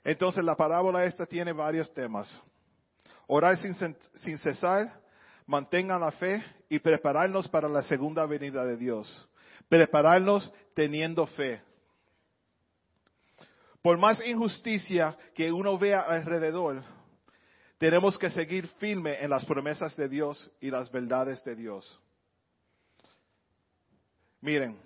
[0.03, 2.29] Entonces la parábola esta tiene varios temas.
[3.25, 5.01] Orar sin, sin cesar,
[5.47, 9.27] mantengan la fe y prepararnos para la segunda venida de Dios.
[9.67, 11.63] Prepararnos teniendo fe.
[13.81, 16.83] Por más injusticia que uno vea alrededor,
[17.77, 21.99] tenemos que seguir firme en las promesas de Dios y las verdades de Dios.
[24.41, 24.77] Miren,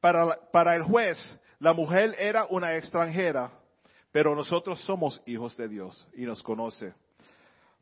[0.00, 1.18] para, para el juez,
[1.58, 3.50] la mujer era una extranjera,
[4.12, 6.94] pero nosotros somos hijos de Dios y nos conoce.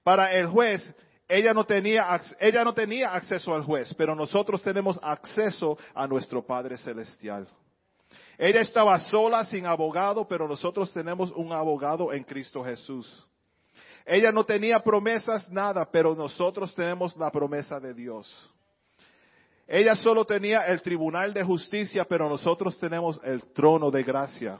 [0.02, 0.82] Para el juez,
[1.28, 6.42] ella no tenía, ella no tenía acceso al juez, pero nosotros tenemos acceso a nuestro
[6.44, 7.48] Padre Celestial.
[8.38, 13.26] Ella estaba sola, sin abogado, pero nosotros tenemos un abogado en Cristo Jesús.
[14.04, 18.50] Ella no tenía promesas, nada, pero nosotros tenemos la promesa de Dios.
[19.66, 24.58] Ella solo tenía el tribunal de justicia, pero nosotros tenemos el trono de gracia.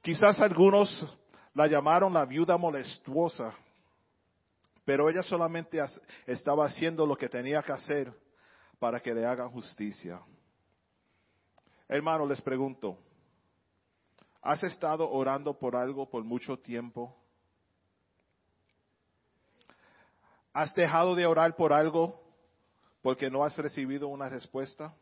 [0.00, 1.06] Quizás algunos
[1.54, 3.52] la llamaron la viuda molestuosa,
[4.84, 5.80] pero ella solamente
[6.26, 8.12] estaba haciendo lo que tenía que hacer
[8.78, 10.20] para que le hagan justicia.
[11.92, 12.96] Hermano, les pregunto,
[14.42, 17.16] ¿has estado orando por algo por mucho tiempo?
[20.52, 22.22] ¿Has dejado de orar por algo
[23.02, 24.94] porque no has recibido una respuesta?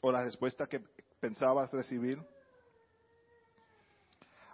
[0.00, 0.82] ¿O la respuesta que
[1.20, 2.20] pensabas recibir?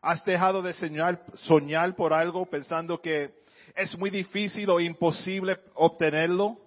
[0.02, 3.42] ¿Has dejado de soñar, soñar por algo pensando que
[3.74, 6.58] es muy difícil o imposible obtenerlo?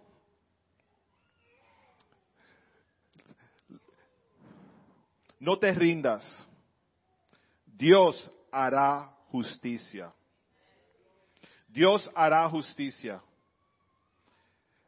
[5.39, 6.23] No te rindas.
[7.65, 10.12] Dios hará justicia.
[11.67, 13.21] Dios hará justicia.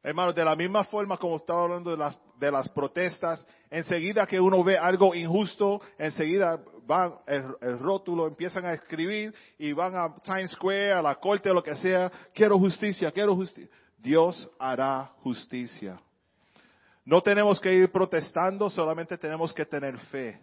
[0.02, 4.40] Hermanos, de la misma forma como estaba hablando de las, de las protestas, enseguida que
[4.40, 10.16] uno ve algo injusto, enseguida van el, el, rótulo, empiezan a escribir y van a
[10.24, 13.70] Times Square, a la corte, o lo que sea, quiero justicia, quiero justicia.
[13.98, 16.00] Dios hará justicia.
[17.10, 20.40] No tenemos que ir protestando, solamente tenemos que tener fe.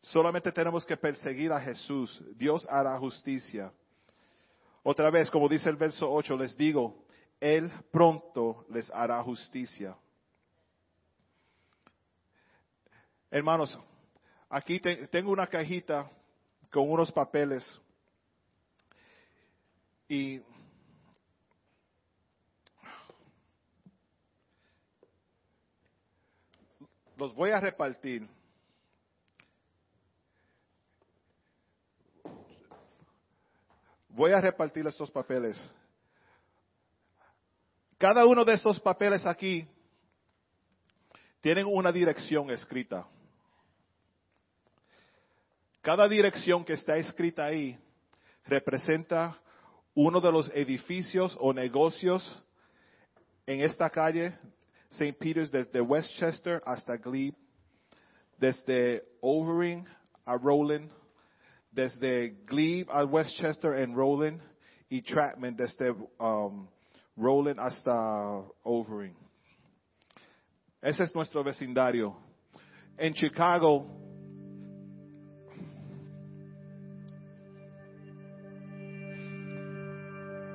[0.00, 2.24] Solamente tenemos que perseguir a Jesús.
[2.34, 3.70] Dios hará justicia.
[4.82, 7.04] Otra vez, como dice el verso 8, les digo,
[7.38, 9.94] Él pronto les hará justicia.
[13.30, 13.78] Hermanos,
[14.48, 16.10] aquí te, tengo una cajita
[16.70, 17.62] con unos papeles
[20.08, 20.40] y
[27.22, 28.28] los voy a repartir.
[34.08, 35.56] Voy a repartir estos papeles.
[37.96, 39.68] Cada uno de estos papeles aquí
[41.40, 43.06] tienen una dirección escrita.
[45.80, 47.78] Cada dirección que está escrita ahí
[48.46, 49.40] representa
[49.94, 52.42] uno de los edificios o negocios
[53.46, 54.36] en esta calle,
[54.92, 55.18] St.
[55.18, 57.36] Peter's, desde Westchester hasta Glebe,
[58.38, 59.86] desde Overing
[60.26, 60.90] a Rowland,
[61.70, 64.40] desde Glebe a Westchester en Rowland
[64.90, 66.68] y Chapman desde um,
[67.16, 69.16] Rowland hasta Overing.
[70.82, 72.14] Ese es nuestro vecindario.
[72.98, 73.86] En Chicago,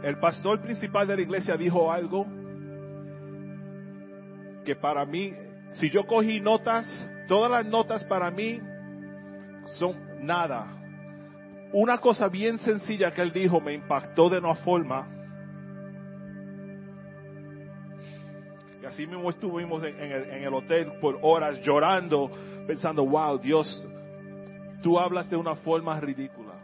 [0.04, 2.28] el pastor principal de la iglesia dijo algo
[4.68, 5.34] que para mí,
[5.76, 6.86] si yo cogí notas,
[7.26, 8.60] todas las notas para mí
[9.78, 10.68] son nada.
[11.72, 15.08] Una cosa bien sencilla que él dijo me impactó de una forma.
[18.82, 22.30] Y así mismo estuvimos en, el, en el hotel por horas llorando,
[22.68, 23.88] pensando, wow, Dios,
[24.84, 26.56] tú hablas de una forma ridícula.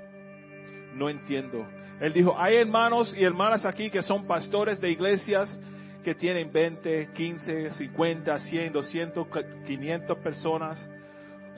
[0.93, 1.65] No entiendo.
[2.01, 5.57] Él dijo, hay hermanos y hermanas aquí que son pastores de iglesias
[6.03, 9.27] que tienen 20, 15, 50, 100, 200,
[9.65, 10.89] 500 personas.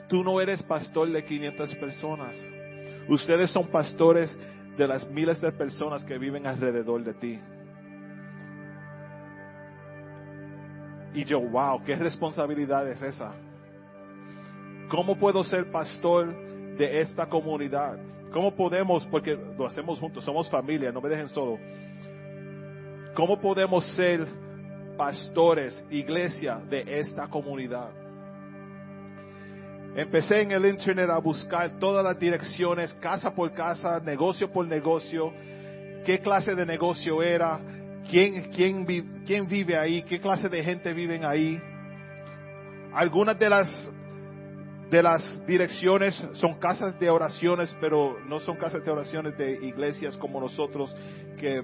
[0.08, 2.36] Tú no eres pastor de 500 personas.
[3.08, 4.36] Ustedes son pastores
[4.76, 7.40] de las miles de personas que viven alrededor de ti.
[11.14, 13.32] Y yo, wow, qué responsabilidad es esa.
[14.88, 16.34] ¿Cómo puedo ser pastor
[16.76, 17.98] de esta comunidad?
[18.32, 21.58] ¿Cómo podemos, porque lo hacemos juntos, somos familia, no me dejen solo.
[23.16, 24.28] ¿Cómo podemos ser
[24.98, 27.88] pastores, iglesia de esta comunidad?
[29.96, 35.32] Empecé en el internet a buscar todas las direcciones, casa por casa, negocio por negocio,
[36.04, 37.58] qué clase de negocio era,
[38.10, 38.84] quién, quién,
[39.24, 41.58] quién vive ahí, qué clase de gente viven ahí.
[42.92, 43.92] Algunas de las
[44.90, 50.18] de las direcciones son casas de oraciones, pero no son casas de oraciones de iglesias
[50.18, 50.94] como nosotros
[51.38, 51.60] que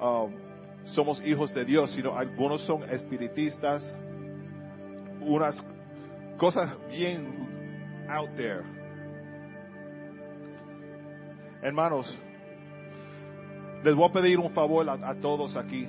[0.00, 0.45] um,
[0.86, 3.82] somos hijos de Dios, sino algunos son espiritistas,
[5.20, 5.62] unas
[6.38, 8.62] cosas bien out there.
[11.62, 12.16] Hermanos,
[13.82, 15.88] les voy a pedir un favor a, todos aquí.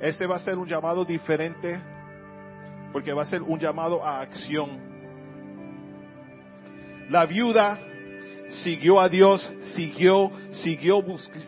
[0.00, 1.78] Este va a ser un llamado diferente
[2.92, 4.80] porque va a ser un llamado a acción.
[7.10, 7.78] La viuda
[8.64, 10.30] siguió a Dios, siguió,
[10.62, 11.02] siguió,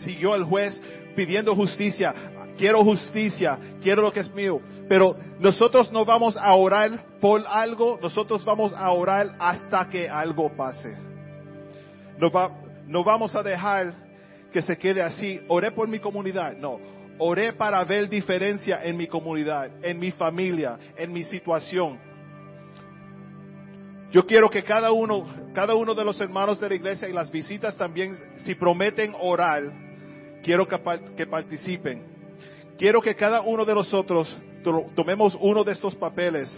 [0.04, 0.80] siguió al juez
[1.18, 2.14] pidiendo justicia.
[2.56, 4.60] Quiero justicia, quiero lo que es mío.
[4.88, 10.48] Pero nosotros no vamos a orar por algo, nosotros vamos a orar hasta que algo
[10.56, 10.96] pase.
[12.18, 12.52] No, va,
[12.86, 13.92] no vamos a dejar
[14.52, 15.40] que se quede así.
[15.48, 16.78] Oré por mi comunidad, no.
[17.18, 21.98] Oré para ver diferencia en mi comunidad, en mi familia, en mi situación.
[24.12, 27.28] Yo quiero que cada uno, cada uno de los hermanos de la iglesia y las
[27.32, 29.87] visitas también, si prometen orar,
[30.48, 32.02] quiero que, participen.
[32.78, 34.34] Quiero que cada uno de nosotros
[34.94, 36.48] tomemos uno de estos papeles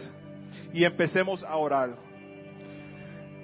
[0.72, 1.96] y empecemos a orar.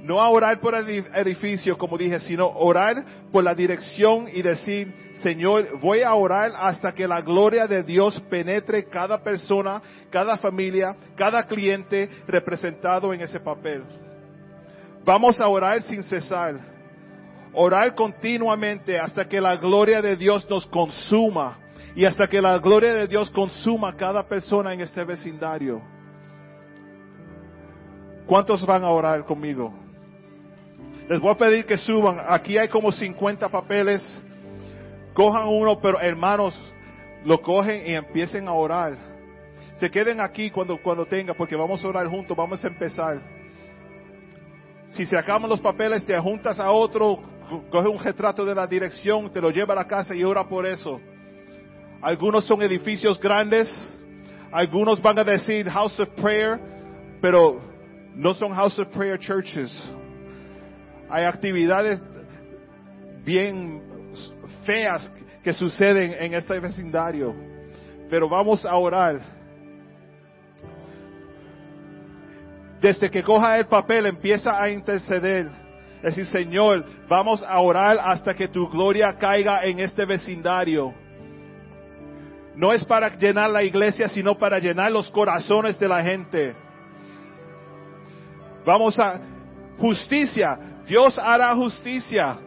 [0.05, 4.95] No a orar por el edificio, como dije, sino orar por la dirección y decir,
[5.15, 10.95] Señor, voy a orar hasta que la gloria de Dios penetre cada persona, cada familia,
[11.17, 13.83] cada cliente representado en ese papel.
[15.05, 16.76] Vamos a orar sin cesar.
[17.59, 21.59] Orar continuamente hasta que la gloria de Dios nos consuma
[21.95, 25.81] y hasta que la gloria de Dios consuma a cada persona en este vecindario.
[28.27, 29.73] ¿Cuántos van a orar conmigo?
[31.09, 32.19] Les voy a pedir que suban.
[32.29, 34.03] Aquí hay como 50 papeles.
[35.15, 36.55] Cojan uno, pero hermanos,
[37.25, 38.99] lo cogen y empiecen a orar.
[39.77, 43.19] Se queden aquí cuando, cuando tenga, porque vamos a orar juntos, vamos a empezar.
[44.89, 47.21] Si se acaban los papeles, te juntas a otro,
[47.71, 50.67] coge un retrato de la dirección, te lo lleva a la casa y ora por
[50.67, 51.01] eso.
[52.03, 53.69] Algunos son edificios grandes,
[54.53, 56.59] algunos van a decir house of prayer,
[57.21, 57.61] pero
[58.15, 59.93] no son house of prayer churches.
[61.09, 62.03] Hay actividades
[63.25, 63.83] bien
[64.65, 65.11] feas
[65.43, 67.35] que suceden en este vecindario,
[68.11, 69.21] pero vamos a orar.
[72.81, 75.66] Desde que coja el papel empieza a interceder.
[76.07, 80.95] Decir, Señor, vamos a orar hasta que tu gloria caiga en este vecindario.
[82.55, 86.55] No es para llenar la iglesia, sino para llenar los corazones de la gente.
[88.65, 89.21] Vamos a
[89.79, 90.57] justicia.
[90.87, 92.39] Dios hará justicia.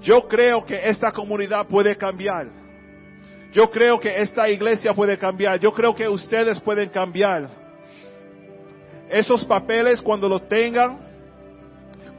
[0.00, 2.46] Yo creo que esta comunidad puede cambiar.
[3.50, 5.58] Yo creo que esta iglesia puede cambiar.
[5.58, 7.48] Yo creo que ustedes pueden cambiar.
[9.08, 11.09] Esos papeles cuando los tengan,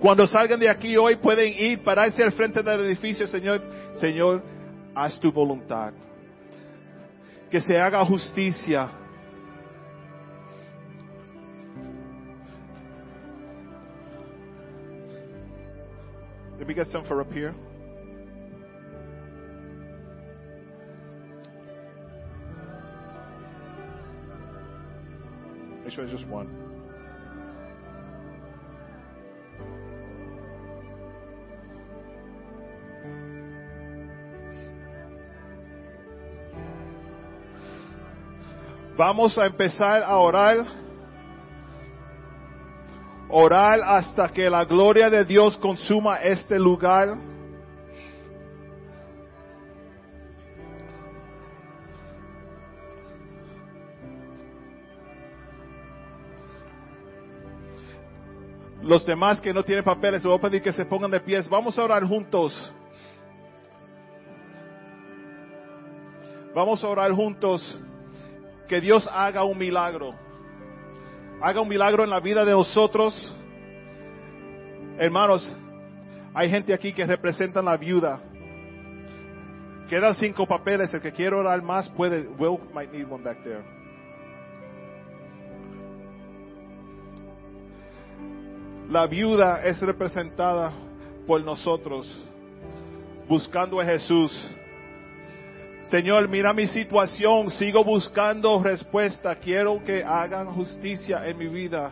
[0.01, 3.61] cuando salgan de aquí hoy pueden ir, pararse al frente del edificio, Señor,
[3.99, 4.41] Señor,
[4.95, 5.93] haz tu voluntad.
[7.51, 8.89] Que se haga justicia.
[16.57, 17.53] Let me get some for up here.
[25.83, 26.70] Make sure it's just one.
[39.03, 40.57] Vamos a empezar a orar.
[43.29, 47.17] Orar hasta que la gloria de Dios consuma este lugar.
[58.83, 61.49] Los demás que no tienen papeles, les voy a pedir que se pongan de pies.
[61.49, 62.53] Vamos a orar juntos.
[66.53, 67.81] Vamos a orar juntos.
[68.71, 70.15] Que Dios haga un milagro.
[71.41, 73.13] Haga un milagro en la vida de nosotros.
[74.97, 75.57] Hermanos,
[76.33, 78.21] hay gente aquí que representa la viuda.
[79.89, 80.93] Quedan cinco papeles.
[80.93, 82.25] El que quiere orar más puede.
[82.39, 83.61] Will might need one back there.
[88.89, 90.71] La viuda es representada
[91.27, 92.07] por nosotros,
[93.27, 94.31] buscando a Jesús.
[95.83, 101.91] Señor, mira mi situación, sigo buscando respuesta, quiero que hagan justicia en mi vida.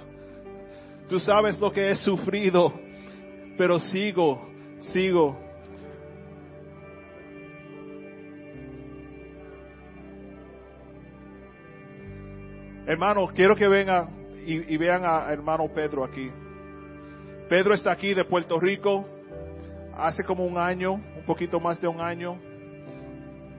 [1.10, 2.71] Tú sabes lo que he sufrido,
[3.58, 4.47] pero sigo,
[4.80, 5.38] sigo.
[12.86, 14.10] Hermano, quiero que vengan
[14.45, 16.32] y, y vean a hermano Pedro aquí.
[17.49, 19.06] Pedro está aquí de Puerto Rico
[19.97, 22.48] hace como un año, un poquito más de un año.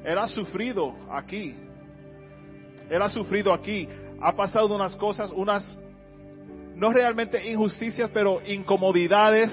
[0.05, 1.55] Él ha sufrido aquí.
[2.89, 3.89] Él ha sufrido aquí.
[4.21, 5.77] Ha pasado unas cosas, unas,
[6.75, 9.53] no realmente injusticias, pero incomodidades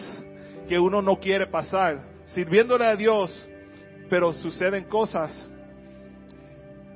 [0.68, 2.02] que uno no quiere pasar.
[2.28, 3.50] Sirviéndole a Dios,
[4.10, 5.50] pero suceden cosas.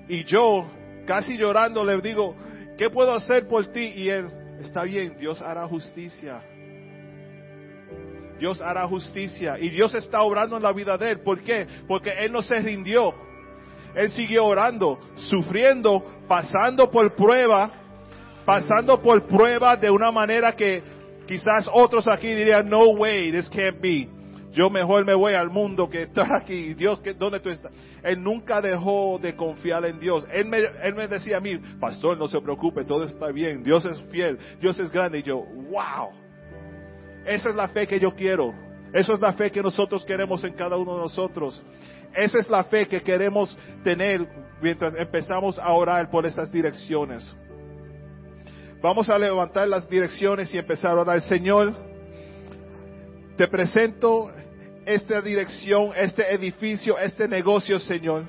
[0.08, 0.70] Y yo,
[1.06, 2.36] casi llorando, le digo,
[2.78, 3.94] ¿qué puedo hacer por ti?
[3.96, 4.28] Y él,
[4.60, 6.42] está bien, Dios hará justicia.
[8.40, 9.60] Dios hará justicia.
[9.60, 11.20] Y Dios está obrando en la vida de él.
[11.20, 11.68] ¿Por qué?
[11.88, 13.14] Porque él no se rindió.
[13.96, 17.72] Él siguió orando, sufriendo, pasando por prueba,
[18.46, 20.84] pasando por prueba de una manera que
[21.28, 24.08] quizás otros aquí dirían, no way, this can't be.
[24.52, 26.74] Yo mejor me voy al mundo que estar aquí.
[26.74, 27.72] Dios, ¿dónde tú estás?
[28.04, 30.28] Él nunca dejó de confiar en Dios.
[30.32, 33.64] Él me, él me decía a mí, pastor, no se preocupe, todo está bien.
[33.64, 35.20] Dios es fiel, Dios es grande.
[35.20, 36.10] Y yo, wow.
[37.26, 38.54] Esa es la fe que yo quiero.
[38.94, 41.64] Esa es la fe que nosotros queremos en cada uno de nosotros.
[42.16, 44.28] Esa es la fe que queremos tener
[44.62, 47.36] mientras empezamos a orar por estas direcciones.
[48.82, 51.22] Vamos a levantar las direcciones y empezar a orar.
[51.22, 51.74] Señor,
[53.38, 54.32] te presento
[54.86, 58.26] esta dirección, este edificio, este negocio, Señor.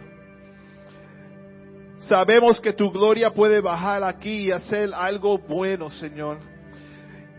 [2.00, 6.38] Sabemos que tu gloria puede bajar aquí y hacer algo bueno, Señor.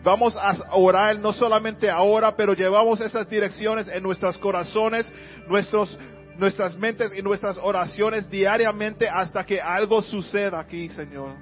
[0.02, 5.10] Vamos a orar no solamente ahora, pero llevamos esas direcciones en nuestros corazones,
[5.48, 5.98] nuestros,
[6.38, 11.34] nuestras mentes y nuestras oraciones diariamente hasta que algo suceda aquí, Señor.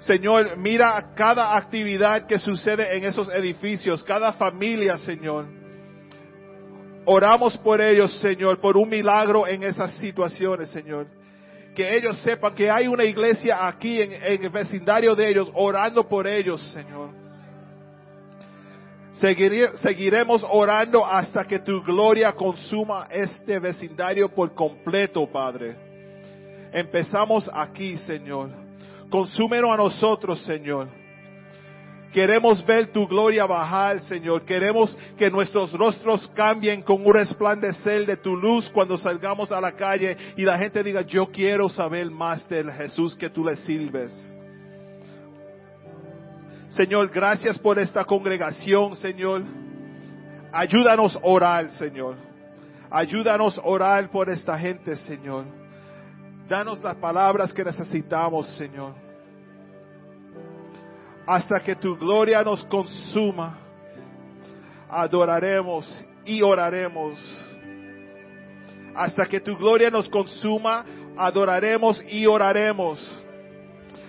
[0.00, 5.46] Señor, mira cada actividad que sucede en esos edificios, cada familia, Señor.
[7.04, 11.06] Oramos por ellos, Señor, por un milagro en esas situaciones, Señor.
[11.74, 16.06] Que ellos sepan que hay una iglesia aquí en, en el vecindario de ellos, orando
[16.06, 17.27] por ellos, Señor.
[19.20, 25.74] Seguiré- seguiremos orando hasta que tu gloria consuma este vecindario por completo, Padre.
[26.72, 28.50] Empezamos aquí, Señor.
[29.10, 30.88] Consúmelo a nosotros, Señor.
[32.12, 34.44] Queremos ver tu gloria bajar, Señor.
[34.44, 39.72] Queremos que nuestros rostros cambien con un resplandecer de tu luz cuando salgamos a la
[39.72, 44.12] calle y la gente diga, yo quiero saber más del Jesús que tú le sirves.
[46.78, 49.42] Señor, gracias por esta congregación, Señor.
[50.52, 52.14] Ayúdanos a orar, Señor.
[52.88, 55.44] Ayúdanos a orar por esta gente, Señor.
[56.48, 58.94] Danos las palabras que necesitamos, Señor.
[61.26, 63.58] Hasta que tu gloria nos consuma,
[64.88, 65.84] adoraremos
[66.24, 67.18] y oraremos.
[68.94, 73.00] Hasta que tu gloria nos consuma, adoraremos y oraremos.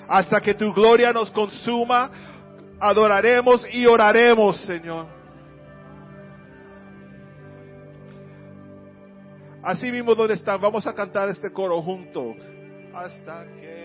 [0.08, 2.29] Hasta que tu gloria nos consuma,
[2.80, 5.08] adoraremos y oraremos, Señor.
[9.62, 12.34] Así mismo donde están, vamos a cantar este coro junto.
[12.94, 13.79] Hasta que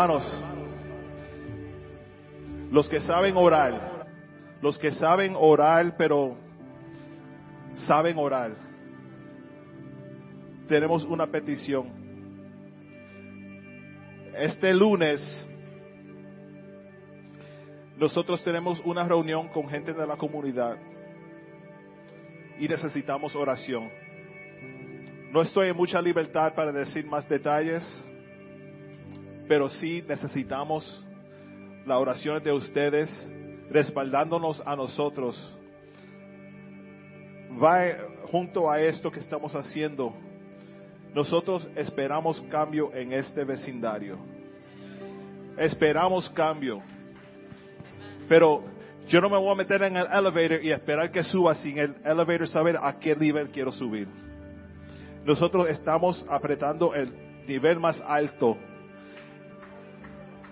[0.00, 0.42] Hermanos,
[2.70, 4.06] los que saben orar,
[4.62, 6.38] los que saben orar, pero
[7.86, 8.52] saben orar,
[10.66, 11.92] tenemos una petición.
[14.38, 15.46] Este lunes,
[17.98, 20.78] nosotros tenemos una reunión con gente de la comunidad
[22.58, 23.90] y necesitamos oración.
[25.30, 27.84] No estoy en mucha libertad para decir más detalles,
[29.50, 31.04] pero sí necesitamos
[31.84, 33.10] la oración de ustedes
[33.68, 35.36] respaldándonos a nosotros.
[37.60, 37.96] Va
[38.30, 40.14] junto a esto que estamos haciendo.
[41.12, 44.18] Nosotros esperamos cambio en este vecindario.
[45.58, 46.80] Esperamos cambio.
[48.28, 48.62] Pero
[49.08, 51.96] yo no me voy a meter en el elevator y esperar que suba sin el
[52.04, 54.06] elevator saber a qué nivel quiero subir.
[55.24, 57.12] Nosotros estamos apretando el
[57.48, 58.56] nivel más alto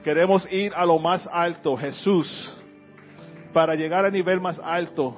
[0.05, 2.57] Queremos ir a lo más alto, Jesús,
[3.53, 5.17] para llegar al nivel más alto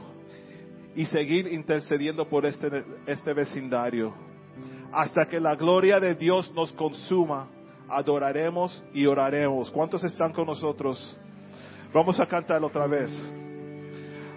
[0.94, 4.12] y seguir intercediendo por este, este vecindario.
[4.92, 7.48] Hasta que la gloria de Dios nos consuma,
[7.88, 9.70] adoraremos y oraremos.
[9.70, 11.16] ¿Cuántos están con nosotros?
[11.92, 13.10] Vamos a cantar otra vez.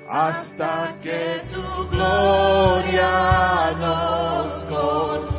[0.09, 5.32] Hasta que tu gloria nos consuma,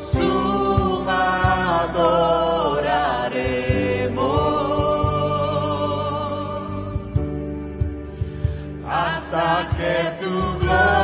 [9.84, 11.03] Hasta que tu gloria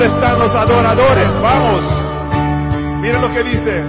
[0.00, 1.28] ¿Dónde están los adoradores?
[1.42, 1.82] Vamos.
[3.02, 3.84] Miren lo que dice.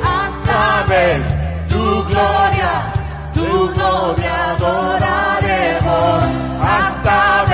[0.00, 2.92] Hasta ver tu gloria,
[3.34, 6.22] tu gloria adoraremos.
[6.62, 7.45] Hasta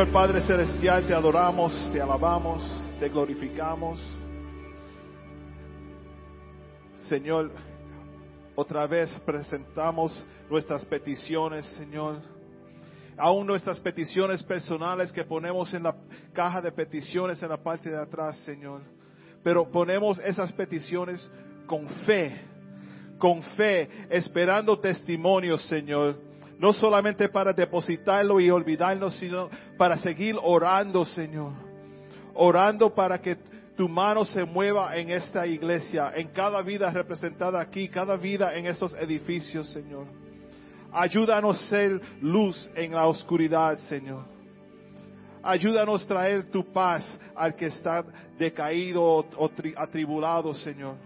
[0.00, 2.62] Señor Padre Celestial, te adoramos, te alabamos,
[2.98, 4.00] te glorificamos.
[7.06, 7.50] Señor,
[8.56, 12.22] otra vez presentamos nuestras peticiones, Señor.
[13.18, 15.94] Aún nuestras peticiones personales que ponemos en la
[16.32, 18.80] caja de peticiones en la parte de atrás, Señor.
[19.44, 21.30] Pero ponemos esas peticiones
[21.66, 22.40] con fe,
[23.18, 26.29] con fe, esperando testimonios, Señor.
[26.60, 29.48] No solamente para depositarlo y olvidarnos, sino
[29.78, 31.52] para seguir orando, Señor.
[32.34, 33.38] Orando para que
[33.74, 38.66] tu mano se mueva en esta iglesia, en cada vida representada aquí, cada vida en
[38.66, 40.04] esos edificios, Señor.
[40.92, 44.26] Ayúdanos a ser luz en la oscuridad, Señor.
[45.42, 48.04] Ayúdanos a traer tu paz al que está
[48.38, 50.96] decaído o, atribulado, Señor.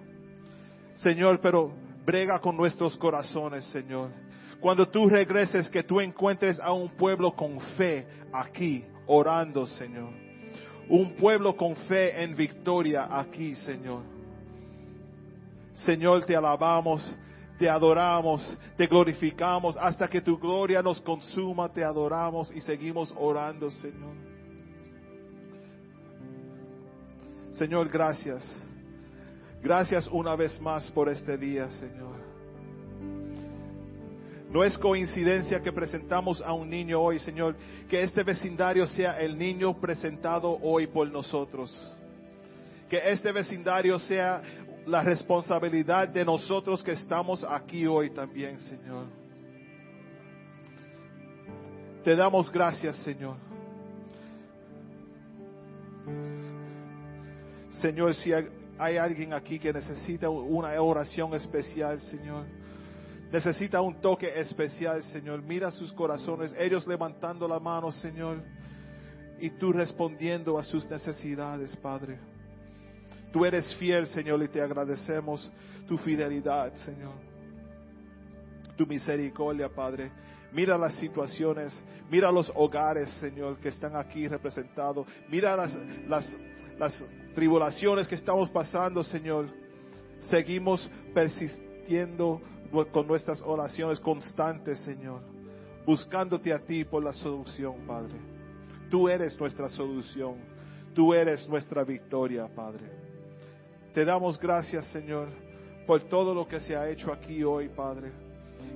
[0.96, 1.72] Señor, pero
[2.05, 4.23] brega con nuestros corazones, Señor.
[4.64, 10.08] Cuando tú regreses, que tú encuentres a un pueblo con fe aquí, orando, Señor.
[10.88, 14.00] Un pueblo con fe en victoria aquí, Señor.
[15.74, 17.14] Señor, te alabamos,
[17.58, 23.68] te adoramos, te glorificamos hasta que tu gloria nos consuma, te adoramos y seguimos orando,
[23.68, 24.16] Señor.
[27.52, 28.42] Señor, gracias.
[29.62, 32.34] Gracias una vez más por este día, Señor.
[34.55, 37.57] No es coincidencia que presentamos a un niño hoy, Señor,
[37.88, 41.74] que este vecindario sea el niño presentado hoy por nosotros.
[42.88, 44.40] Que este vecindario sea
[44.86, 49.07] la responsabilidad de nosotros que estamos aquí hoy también, Señor.
[52.05, 53.34] Te damos gracias, Señor.
[57.80, 58.30] Señor, si
[58.78, 62.46] hay alguien aquí que necesita una oración especial, Señor,
[63.35, 68.41] necesita un toque especial, Señor, mira sus corazones, ellos levantando la mano, Señor,
[69.41, 72.20] y tú respondiendo a sus necesidades, Padre.
[73.32, 75.51] Tú eres fiel, Señor, y te agradecemos
[75.89, 77.14] tu fidelidad, Señor.
[78.76, 80.12] Tu misericordia, Padre.
[80.53, 81.74] Mira las situaciones,
[82.09, 85.09] mira los hogares, Señor, que están aquí representados.
[85.28, 85.76] Mira las,
[86.78, 89.49] las, tribulaciones que estamos pasando, Señor.
[90.20, 92.41] Seguimos persistiendo
[92.92, 95.20] con nuestras oraciones constantes, Señor.
[95.86, 98.14] Buscándote a ti por la solución, Padre.
[98.90, 100.36] Tú eres nuestra solución.
[100.94, 102.88] Tú eres nuestra victoria, Padre.
[103.92, 105.28] Te damos gracias, Señor,
[105.86, 108.12] por todo lo que se ha hecho aquí hoy, Padre.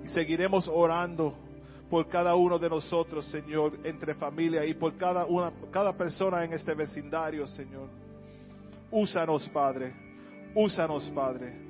[0.04, 1.34] Y seguiremos orando
[1.88, 6.52] por cada uno de nosotros, Señor, entre familia y por cada una, cada persona en
[6.52, 7.88] este vecindario, Señor.
[8.90, 9.94] Úsanos, Padre.
[10.54, 11.67] Úsanos, Padre.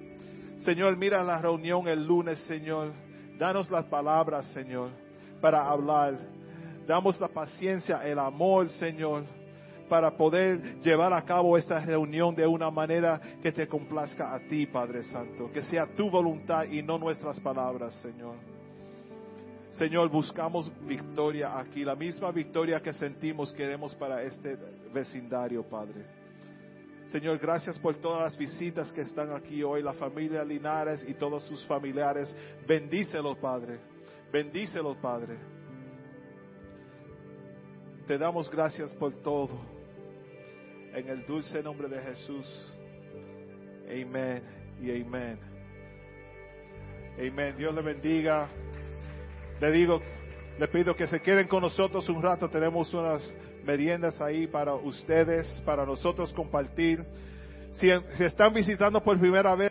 [0.58, 2.92] Señor, mira la reunión el lunes, Señor.
[3.38, 4.90] Danos las palabras, Señor,
[5.40, 6.18] para hablar.
[6.86, 9.24] Damos la paciencia, el amor, Señor
[9.88, 14.66] para poder llevar a cabo esta reunión de una manera que te complazca a ti,
[14.66, 15.50] Padre Santo.
[15.50, 18.36] Que sea tu voluntad y no nuestras palabras, Señor.
[19.72, 24.56] Señor, buscamos victoria aquí, la misma victoria que sentimos queremos para este
[24.92, 26.17] vecindario, Padre.
[27.10, 31.42] Señor, gracias por todas las visitas que están aquí hoy, la familia Linares y todos
[31.44, 32.34] sus familiares.
[32.66, 33.80] Bendícelos, Padre.
[34.30, 35.38] Bendícelos, Padre.
[38.06, 39.58] Te damos gracias por todo.
[40.92, 42.74] En el dulce nombre de Jesús.
[43.86, 44.42] Amén
[44.78, 45.38] y amén.
[47.18, 47.54] Amén.
[47.56, 48.48] Dios le bendiga.
[49.60, 50.00] Le digo,
[50.58, 52.50] le pido que se queden con nosotros un rato.
[52.50, 53.32] Tenemos unas
[53.68, 57.04] meriendas ahí para ustedes, para nosotros compartir.
[57.72, 59.66] Si, si están visitando por primera vez,